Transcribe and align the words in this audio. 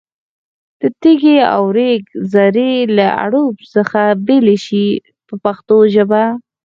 د 0.81 0.83
تېږې 1.01 1.37
او 1.55 1.63
ریګ 1.77 2.03
ذرې 2.33 2.73
له 2.97 3.07
اړوب 3.23 3.55
څخه 3.73 4.01
بېلې 4.25 4.57
شي 4.65 4.87
په 5.27 5.35
پښتو 5.43 5.75
ژبه. 5.93 6.23